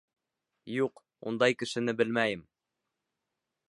Юҡ, 0.77 1.03
ундай 1.33 1.59
кешене 1.61 1.97
белмәйем. 2.01 2.47